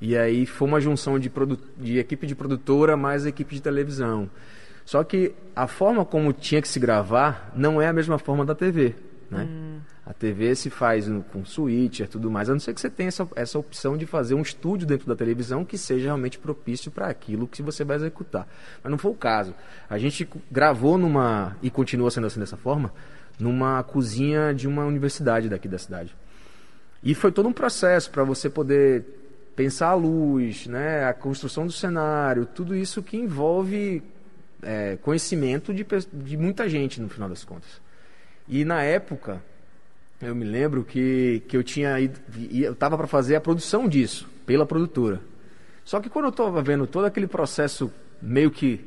[0.00, 1.32] E aí foi uma junção de,
[1.78, 4.28] de equipe de produtora mais equipe de televisão.
[4.84, 8.54] Só que a forma como tinha que se gravar não é a mesma forma da
[8.54, 8.94] TV,
[9.30, 9.48] né?
[9.48, 9.63] Hum.
[10.06, 13.08] A TV se faz com switcher e tudo mais, a não ser que você tenha
[13.08, 17.06] essa, essa opção de fazer um estúdio dentro da televisão que seja realmente propício para
[17.06, 18.46] aquilo que você vai executar.
[18.82, 19.54] Mas não foi o caso.
[19.88, 22.92] A gente gravou numa, e continua sendo assim dessa forma,
[23.38, 26.14] numa cozinha de uma universidade daqui da cidade.
[27.02, 29.04] E foi todo um processo para você poder
[29.56, 34.02] pensar a luz, né, a construção do cenário, tudo isso que envolve
[34.62, 37.80] é, conhecimento de, de muita gente no final das contas.
[38.46, 39.40] E na época
[40.20, 42.18] eu me lembro que, que eu tinha ido,
[42.50, 45.20] eu estava para fazer a produção disso pela produtora.
[45.84, 48.80] Só que quando eu estava vendo todo aquele processo meio que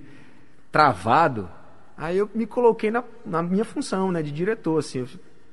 [0.72, 1.50] travado,
[1.98, 5.06] aí eu me coloquei na, na minha função, né, de diretor, assim,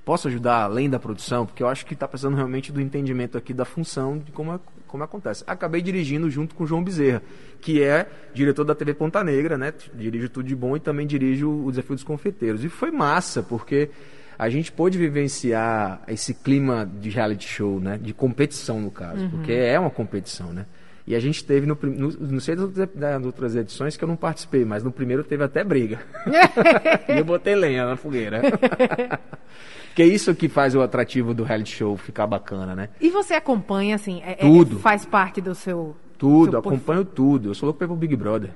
[0.04, 3.52] posso ajudar além da produção, porque eu acho que está precisando realmente do entendimento aqui
[3.52, 5.44] da função de como, é, como acontece.
[5.46, 7.22] Acabei dirigindo junto com o João Bezerra,
[7.60, 9.72] que é diretor da TV Ponta Negra, né?
[9.94, 12.62] Dirijo tudo de bom e também dirijo o Desafio dos Confeiteiros.
[12.64, 13.90] E foi massa, porque
[14.38, 17.98] a gente pôde vivenciar esse clima de reality show, né?
[18.00, 20.66] De competição, no caso, porque é uma competição, né?
[21.06, 24.64] E a gente teve, no, no, não sei das outras- edições que eu não participei,
[24.64, 25.98] mas no primeiro teve até briga.
[27.08, 28.40] e eu botei lenha na fogueira.
[29.94, 32.88] que é isso que faz o atrativo do reality show ficar bacana, né?
[33.00, 34.78] E você acompanha, assim, é- é- Tudo.
[34.78, 35.94] faz parte do seu...
[36.16, 37.50] Tudo, seu porf- acompanho tudo.
[37.50, 38.50] Eu sou louco pra ir pro Big Brother.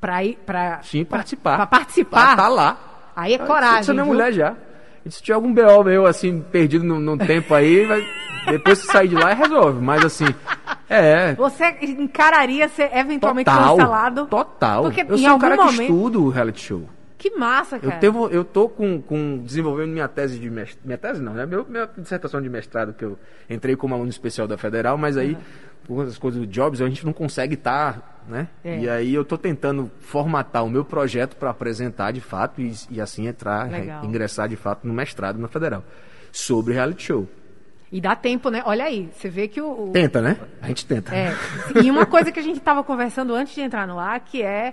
[0.00, 0.80] Pra ir, pra...
[0.82, 1.56] Sim, pra- participar.
[1.56, 2.26] Pra participar?
[2.34, 3.12] Pra tá lá.
[3.14, 4.56] Aí é coragem, Você não é mulher já.
[5.04, 8.06] E se tiver algum BO meu, assim, perdido no, no tempo aí, vai-
[8.46, 9.80] depois que sair de lá, resolve.
[9.80, 10.26] Mas assim,
[10.88, 11.34] é.
[11.34, 13.76] Você encararia ser eventualmente Total.
[13.76, 14.26] cancelado?
[14.26, 14.82] Total.
[14.84, 16.88] Porque eu sou um cara que momento- estudo o reality show.
[17.18, 17.96] Que massa, Eu, cara.
[18.00, 20.84] tevo, eu tô com, com desenvolvendo minha tese de mestrado.
[20.84, 21.46] Minha tese não, né?
[21.46, 23.16] Meu, minha dissertação de mestrado, que eu
[23.48, 25.38] entrei como aluno especial da Federal, mas aí,
[25.86, 28.48] por as coisas do Jobs, a gente não consegue estar, né?
[28.64, 28.78] É.
[28.80, 33.00] E aí eu tô tentando formatar o meu projeto para apresentar de fato e, e
[33.00, 35.82] assim entrar, re- ingressar de fato no mestrado na Federal.
[36.30, 37.28] Sobre reality show.
[37.90, 38.62] E dá tempo, né?
[38.64, 39.88] Olha aí, você vê que o...
[39.88, 40.38] o- Tenta, né?
[40.62, 41.14] A gente tenta.
[41.14, 41.34] É.
[41.84, 44.72] E uma coisa que a gente estava conversando antes de entrar no ar, que é,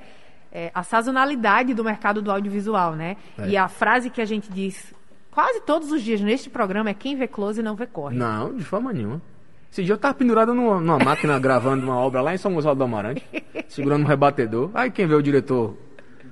[0.52, 3.18] é, a sazonalidade do mercado do audiovisual, né?
[3.38, 3.50] É.
[3.50, 4.94] E a frase que a gente diz
[5.32, 8.16] quase todos os dias neste programa é quem vê close não vê corre.
[8.18, 9.22] Não, de forma nenhuma.
[9.72, 12.76] Esse dia eu tava pendurado numa, numa máquina gravando uma obra lá em São Gonçalo
[12.76, 13.24] do Amarante,
[13.68, 14.72] segurando um rebatedor.
[14.74, 15.78] Aí quem vê o diretor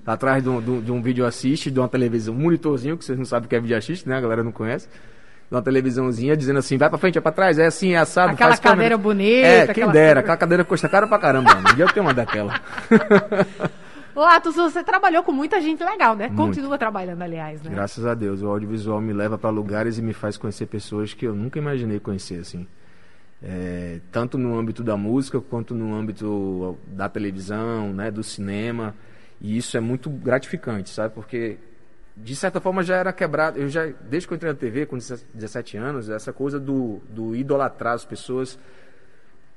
[0.05, 3.05] atrás de um, de um- de um vídeo assiste, de uma televisão, um monitorzinho, que
[3.05, 4.17] vocês não sabem o que é vídeo assiste, né?
[4.17, 4.87] A galera não conhece.
[5.49, 8.31] De uma televisãozinha dizendo assim, vai pra frente, é pra trás, é assim, é assado.
[8.33, 8.75] Aquela faz câmera.
[8.77, 11.55] cadeira bonita, É, quem aquela- dera, aquela cadeira custa cara pra caramba.
[11.57, 12.59] Um dia eu tenho uma daquela.
[14.15, 16.27] Ô, Atos, você trabalhou com muita gente legal, né?
[16.27, 16.37] Muito.
[16.41, 17.69] Continua trabalhando, aliás, né?
[17.71, 21.25] Graças a Deus, o audiovisual me leva para lugares e me faz conhecer pessoas que
[21.27, 22.65] eu nunca imaginei conhecer, assim.
[23.41, 28.95] É, tanto no âmbito da música quanto no âmbito da televisão, né, do cinema.
[29.39, 31.13] E isso é muito gratificante, sabe?
[31.13, 31.57] Porque
[32.15, 33.59] de certa forma já era quebrado.
[33.59, 37.35] Eu já desde que eu entrei na TV com 17 anos, essa coisa do, do
[37.35, 38.57] idolatrar as pessoas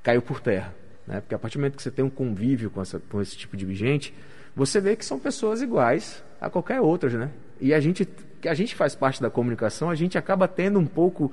[0.03, 0.75] caiu por terra,
[1.07, 1.21] né?
[1.21, 3.57] Porque a partir do momento que você tem um convívio com, essa, com esse tipo
[3.57, 4.14] de gente,
[4.55, 7.31] você vê que são pessoas iguais a qualquer outras, né?
[7.61, 8.09] E a gente,
[8.40, 11.31] que a gente faz parte da comunicação, a gente acaba tendo um pouco,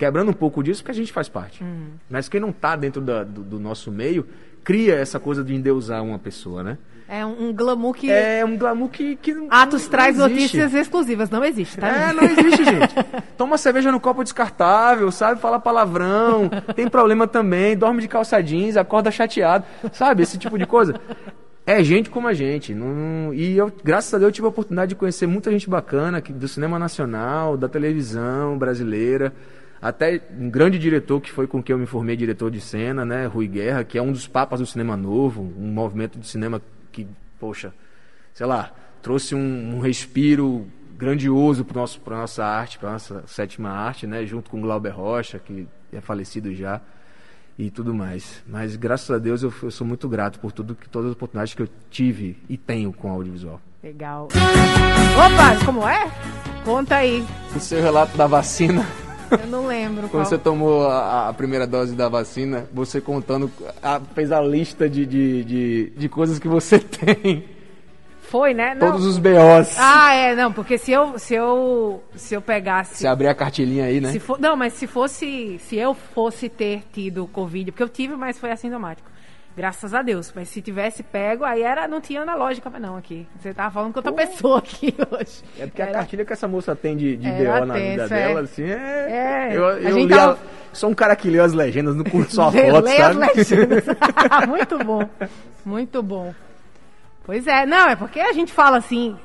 [0.00, 1.62] quebrando um pouco disso, porque a gente faz parte.
[2.08, 4.26] Mas quem não está dentro da- do, do nosso meio,
[4.64, 6.78] cria essa coisa de endeusar uma pessoa, né?
[7.12, 10.32] É um, glamour que É um glamour que, que não- Atos não traz existe.
[10.32, 11.28] notícias exclusivas.
[11.28, 11.88] Não existe, tá?
[11.88, 12.94] É, não existe, gente.
[13.36, 15.40] Toma cerveja no copo descartável, sabe?
[15.40, 20.22] Fala palavrão, tem problema também, dorme de calça jeans, acorda chateado, sabe?
[20.22, 20.94] Esse tipo de coisa.
[21.66, 22.74] É gente como a gente.
[22.74, 26.20] não- e eu, graças a Deus, eu tive a oportunidade de conhecer muita gente bacana
[26.20, 29.32] do cinema nacional, da televisão brasileira.
[29.80, 33.26] Até um grande diretor que foi com quem eu me formei diretor de cena, né?
[33.26, 36.60] Rui Guerra, que é um dos papas do cinema novo, um movimento de cinema
[36.92, 37.06] que,
[37.38, 37.72] poxa,
[38.34, 40.66] sei lá, trouxe um, um respiro
[40.96, 45.38] grandioso para nosso para nossa arte, para nossa sétima arte, né, junto com Glauber Rocha,
[45.38, 46.80] que é falecido já
[47.58, 48.42] e tudo mais.
[48.46, 51.54] Mas graças a Deus eu, eu sou muito grato por tudo que todas as oportunidades
[51.54, 53.60] que eu tive e tenho com o audiovisual.
[53.82, 54.28] Legal.
[55.16, 56.10] Opa, como é?
[56.64, 57.24] Conta aí.
[57.56, 58.86] O seu relato da vacina,
[59.30, 60.10] Eu não lembro qual.
[60.22, 63.50] quando você tomou a, a primeira dose da vacina, você contando,
[63.82, 67.44] a- fez a lista de, de, de, de coisas que você tem,
[68.22, 68.74] Foi, né?
[68.74, 68.90] Não.
[68.92, 69.76] todos os BOs.
[69.78, 73.84] Ah, é, não, porque se eu se eu se eu pegasse Você abrir a cartilhinha
[73.86, 74.12] aí, né?
[74.12, 78.14] se for, não, mas se fosse se eu fosse ter tido covid, porque eu tive,
[78.16, 79.08] mas foi assintomático.
[79.56, 80.32] Graças a Deus.
[80.34, 83.26] Mas se tivesse pego, aí era não tinha analógica, mas não aqui.
[83.38, 85.42] Você tava falando com outra pessoa aqui hoje.
[85.58, 88.08] É porque a Era- cartilha que essa moça tem de, de BO na vida é.
[88.08, 89.48] dela, assim, é.
[89.50, 90.38] É, Eu, a eu li tava- a-
[90.72, 93.18] sou um cara que lê as legendas, não curto só a foto, lê as sabe?
[93.36, 93.84] legendas.
[94.48, 95.08] Muito bom.
[95.64, 96.34] Muito bom.
[97.24, 99.16] Pois é, não, é porque a gente fala assim,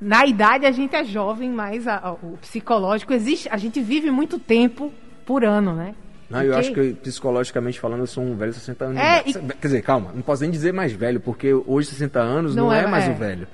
[0.00, 4.10] na idade a gente é jovem, mas a- a- o psicológico existe, a gente vive
[4.10, 4.92] muito tempo
[5.26, 5.94] por ano, né?
[6.34, 8.98] Não, eu E acho que psicologicamente falando, eu sou um velho de 60 anos.
[9.00, 9.46] É, de idade.
[9.60, 12.72] Quer dizer, calma, não posso nem dizer mais velho, porque hoje 60 anos não, Não
[12.72, 13.10] é, é- mais é.
[13.10, 13.46] o velho.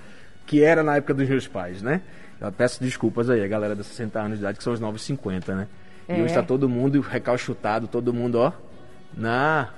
[0.46, 2.00] Que era na época dos meus pais, né?
[2.40, 5.02] Eu peço desculpas aí, a galera dos 60 anos de idade, que são os novos
[5.02, 5.66] 50, né?
[6.08, 6.22] E É.
[6.22, 8.52] hoje tá todo mundo recalchutado, todo mundo, ó.
[9.16, 9.68] Na.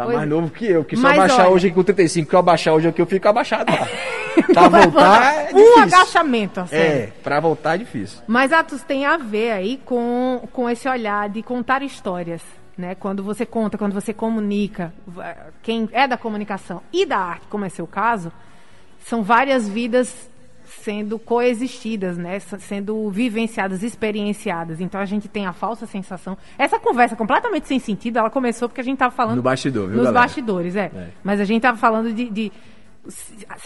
[0.00, 2.34] Tá Pois mais novo que eu, que Mas abaixar olha- hoje aqui com 35, que
[2.34, 3.86] eu abaixar hoje aqui, eu fico abaixado lá.
[4.54, 5.82] pra voltar é um difícil.
[5.82, 6.74] agachamento, assim.
[6.76, 8.18] É, pra voltar é difícil.
[8.26, 12.40] Mas Atos tem a ver aí com, com esse olhar de contar histórias,
[12.78, 12.94] né?
[12.94, 14.90] Quando você conta, quando você comunica,
[15.62, 18.32] quem é da comunicação e da arte, como é seu caso,
[19.04, 20.29] são várias vidas
[20.80, 22.38] sendo coexistidas, né?
[22.40, 24.80] Sendo vivenciadas, experienciadas.
[24.80, 26.36] Então a gente tem a falsa sensação.
[26.58, 29.96] Essa conversa completamente sem sentido, ela começou porque a gente estava falando No bastidor, viu,
[29.96, 30.22] nos galera?
[30.26, 30.90] bastidores, é.
[30.94, 31.08] É.
[31.22, 32.52] Mas a gente estava falando de, de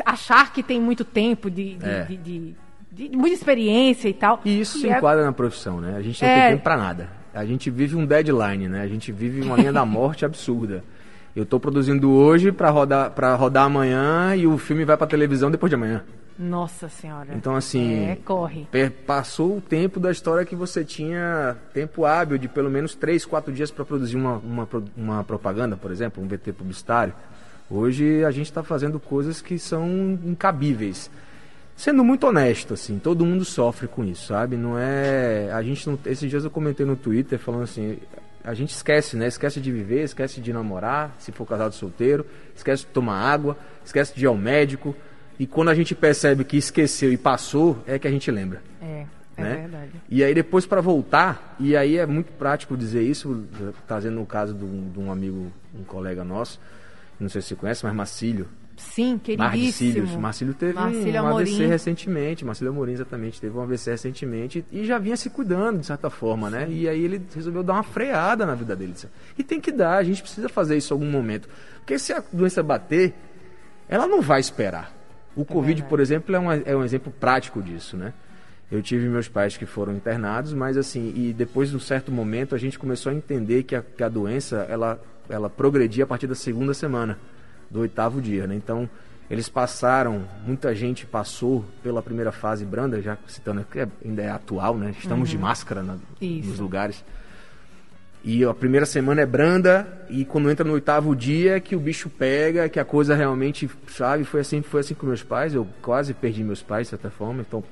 [0.05, 2.05] achar que tem muito tempo de, de- É.
[2.05, 2.55] de-
[2.93, 4.41] de- muita experiência e tal.
[4.45, 5.95] E isso E se é- enquadra na profissão, né?
[5.97, 6.41] A gente não É.
[6.43, 7.09] tem tempo pra nada.
[7.35, 8.83] A gente vive um deadline, né?
[8.83, 10.85] A gente vive uma linha da morte absurda.
[11.35, 15.51] Eu tô produzindo hoje pra rodar, pra rodar amanhã e o filme vai pra televisão
[15.51, 16.05] depois de amanhã.
[16.39, 17.33] Nossa senhora.
[17.35, 18.07] Então, assim.
[18.07, 18.67] É, corre.
[19.07, 23.53] Passou o tempo da história que você tinha tempo hábil de pelo menos 3, 4
[23.53, 27.15] dias para produzir uma, uma, uma propaganda, por exemplo, um VT publicitário.
[27.71, 31.11] Hoje a gente está fazendo coisas que são incabíveis.
[31.77, 34.57] Sendo muito honesto, assim, todo mundo sofre com isso, sabe?
[34.57, 35.51] Não é.
[35.53, 35.99] A gente não.
[36.07, 37.99] Esses dias eu comentei no Twitter falando assim.
[38.45, 39.27] A gente esquece, né?
[39.27, 44.15] Esquece de viver, esquece de namorar, se for casado solteiro, esquece de tomar água, esquece
[44.15, 44.95] de ir ao médico.
[45.39, 48.63] E quando a gente percebe que esqueceu e passou, é que a gente lembra.
[48.81, 49.55] É, é né?
[49.57, 49.91] verdade.
[50.09, 53.45] E aí depois para voltar, e aí é muito prático dizer isso,
[53.87, 56.61] trazendo o caso de um, de um amigo, um colega nosso,
[57.19, 58.49] não sei se você conhece, mas Marcílio.
[58.77, 60.21] Sim, queridíssimo.
[60.21, 64.99] Marcílio teve Marcílio um AVC recentemente, Marcílio Amorim exatamente, teve um AVC recentemente e já
[64.99, 66.67] vinha se cuidando de certa forma, né?
[66.69, 68.95] E aí ele resolveu dar uma freada na vida dele.
[69.39, 71.49] E tem que dar, a gente precisa fazer isso em algum momento.
[71.79, 73.15] Porque se a doença bater,
[73.89, 74.93] ela não vai esperar.
[75.37, 75.89] O Covid, verdade.
[75.89, 78.13] por exemplo, é um, é um exemplo prático disso, né?
[78.71, 82.55] Eu tive meus pais que foram internados, mas assim, e depois de um certo momento
[82.55, 86.27] a gente começou a entender que a, que a doença, ela, ela progredia a partir
[86.27, 87.19] da segunda semana,
[87.71, 88.55] do oitavo dia, né?
[88.55, 88.89] Então,
[89.31, 94.31] eles passaram, muita gente passou pela primeira fase branda, já citando que é- ainda é
[94.31, 94.95] atual, né?
[94.99, 95.97] Estamos de máscara na-
[96.49, 97.05] nos lugares.
[98.27, 101.79] E a primeira semana é branda e quando entra no oitavo dia é que o
[101.79, 105.55] bicho pega, que a coisa realmente, sabe, foi assim, foi assim com meus pais.
[105.55, 107.63] Eu quase perdi meus pais de certa forma, então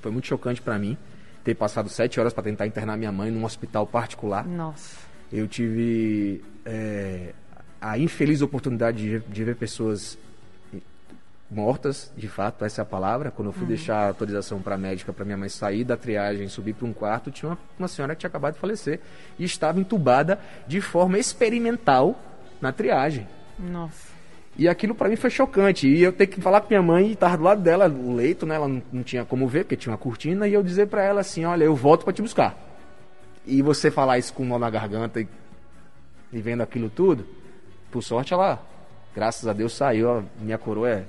[0.00, 0.98] foi muito chocante pra mim
[1.44, 4.44] ter passado sete horas pra tentar internar minha mãe num hospital particular.
[4.44, 4.96] Nossa.
[5.32, 7.32] Eu tive é,
[7.80, 10.18] a infeliz oportunidade de, de ver pessoas
[11.52, 13.30] mortas, de fato, essa é a palavra.
[13.30, 16.48] Quando eu fui deixar a autorização para a médica para minha mãe sair da triagem,
[16.48, 19.00] subir para um quarto, tinha uma, uma senhora que tinha acabado de falecer
[19.38, 22.18] e estava entubada de forma experimental
[22.60, 23.28] na triagem.
[23.58, 24.12] Nossa.
[24.56, 25.88] E aquilo pra mim foi chocante.
[25.88, 28.44] E eu ter que falar com minha mãe e tava do lado dela, o leito,
[28.44, 28.56] né?
[28.56, 31.20] Ela não, não tinha como ver, porque tinha uma cortina, e eu dizer pra ela
[31.20, 32.56] assim, olha, eu volto pra te buscar.
[33.46, 35.28] E você falar isso com um nó na garganta e,
[36.32, 37.26] e vendo aquilo tudo,
[37.90, 38.62] por sorte ela,
[39.14, 40.24] graças a Deus, saiu.
[40.38, 41.04] Minha coroa é,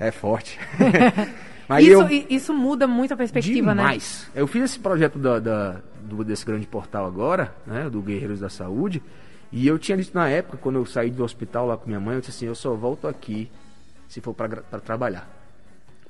[0.00, 0.58] é forte.
[1.68, 3.82] Mas isso, eu, isso muda muito a perspectiva, né?
[3.82, 4.28] Demais.
[4.34, 8.48] Eu fiz esse projeto da, da- do- desse grande portal agora, né, do Guerreiros da
[8.48, 9.00] Saúde,
[9.52, 12.16] e eu tinha dito na época, quando eu saí do hospital lá com minha mãe,
[12.16, 13.48] eu disse assim, eu só volto aqui
[14.08, 14.48] se for para
[14.80, 15.28] trabalhar,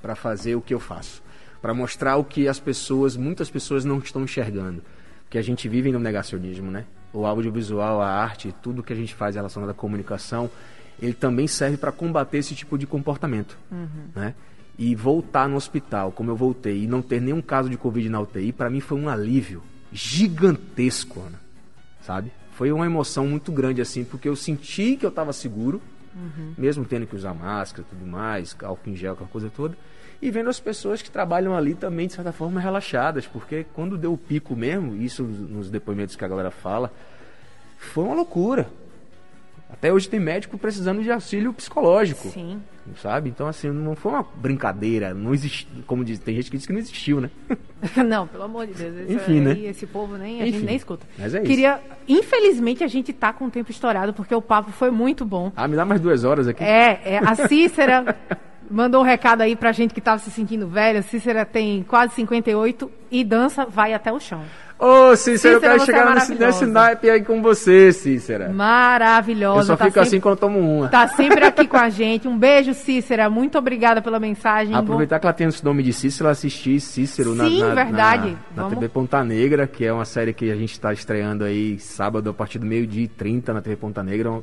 [0.01, 1.23] para fazer o que eu faço,
[1.61, 4.83] para mostrar o que as pessoas, muitas pessoas não estão enxergando,
[5.29, 6.87] que a gente vive no negacionismo, né?
[7.13, 10.49] O audiovisual, a arte, tudo que a gente faz relacionado à comunicação,
[11.01, 13.57] ele também serve para combater esse tipo de comportamento,
[14.15, 14.35] né?
[14.79, 18.21] E voltar no hospital, como eu voltei, e não ter nenhum caso de Covid na
[18.21, 21.41] UTI, para mim foi um alívio gigantesco, Ana.
[22.03, 22.33] Sabe?
[22.53, 25.83] Foi uma emoção muito grande, assim, porque eu senti que eu estava seguro,
[26.57, 29.77] mesmo tendo que usar máscara e tudo mais, álcool em gel, aquela coisa toda.
[30.21, 34.13] E vendo as pessoas que trabalham ali também, de certa forma, relaxadas, porque quando deu
[34.13, 36.93] o pico mesmo, isso nos depoimentos que a galera fala,
[37.79, 38.69] foi uma loucura.
[39.73, 42.61] Até hoje tem médico precisando de auxílio psicológico Sim.
[42.97, 43.29] sabe?
[43.31, 46.73] Então, assim, não foi uma brincadeira, não existe, como diz, tem gente que diz que
[46.73, 47.31] não existiu, né?
[48.07, 48.95] Não, pelo amor de Deus.
[48.95, 49.59] Esse, Enfim, né?
[49.61, 51.07] esse povo nem, a gente Enfim, nem escuta.
[51.19, 51.47] mas é isso.
[51.47, 51.81] Queria.
[52.07, 55.51] Infelizmente, a gente tá com o tempo estourado, porque o papo foi muito bom.
[55.57, 56.63] Ah, me dá mais duas horas aqui.
[56.63, 58.15] É, é, a Cícera
[58.71, 61.01] mandou um recado aí pra gente que tava se sentindo velha.
[61.01, 64.43] Cícera tem quase 58 e dança vai até o chão.
[64.81, 68.49] Ô, Cícera, eu Cícera, quero você chegar é nesse, nesse naipe aí com você, Cícera.
[68.49, 69.61] Maravilhosa.
[69.61, 70.89] Eu só tá fico sempre, assim quando eu tomo uma.
[70.89, 72.27] Tá sempre aqui com a gente.
[72.27, 73.29] Um beijo, Cícera.
[73.29, 74.75] Muito obrigada pela mensagem.
[74.75, 78.29] Aproveitar que ela tem esse nome de Cícero, assistir Cícero na, Sim, na, verdade.
[78.31, 81.45] na, na Vamos- TV Ponta Negra, que é uma série que a gente está estreando
[81.45, 84.31] aí sábado a partir do meio-dia e 30 na TV Ponta Negra.
[84.33, 84.43] um-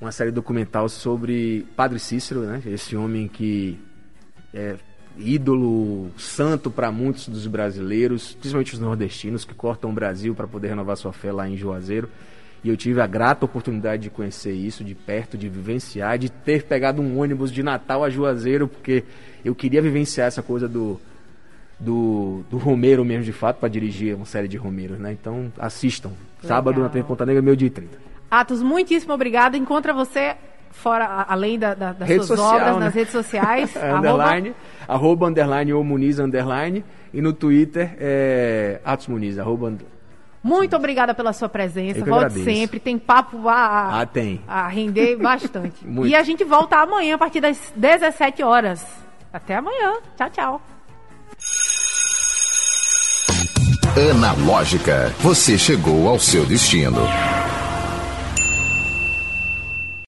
[0.00, 2.60] Uma série documental sobre Padre Cícero, né?
[2.66, 3.78] Esse homem que
[4.52, 4.74] é
[5.18, 10.68] ídolo santo para muitos dos brasileiros, principalmente os nordestinos que cortam o Brasil para poder
[10.68, 12.08] renovar sua fé lá em Juazeiro.
[12.62, 16.64] E eu tive a grata oportunidade de conhecer isso de perto, de vivenciar, de ter
[16.64, 19.04] pegado um ônibus de Natal a Juazeiro, porque
[19.44, 20.98] eu queria vivenciar essa coisa do,
[21.78, 25.12] do, do Romero mesmo, de fato, para dirigir uma série de Romeiros, né?
[25.12, 26.12] Então assistam.
[26.42, 27.98] Sábado na TV Ponta Negra, meio dia e 30.
[28.30, 29.56] Atos, muitíssimo obrigada.
[29.56, 30.34] Encontra você
[30.74, 32.84] fora, além da, da- das Rede suas social, obras, né?
[32.84, 33.74] nas redes sociais.
[33.76, 34.54] arroba- underline,
[34.86, 36.84] arroba, underline ou Muniz, underline.
[37.12, 39.68] E no Twitter é Atos Muniz, arroba.
[39.68, 39.78] and-
[40.42, 42.00] Muito obrigada pela sua presença.
[42.00, 42.44] Eu que Volte agradeço.
[42.44, 42.78] sempre.
[42.80, 44.40] Tem papo a, Ah, tem.
[44.46, 45.76] a render bastante.
[46.04, 48.84] E a gente volta amanhã a partir das 17 horas.
[49.32, 49.94] Até amanhã.
[50.16, 50.62] Tchau, tchau.
[54.10, 56.98] Analógica, você chegou ao seu destino.